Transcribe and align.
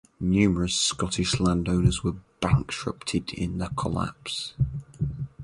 Numerous 0.19 0.73
Scottish 0.73 1.39
land 1.39 1.69
owners 1.69 2.03
were 2.03 2.15
bankrupted 2.39 3.31
in 3.33 3.59
the 3.59 3.67
collapse. 3.77 4.55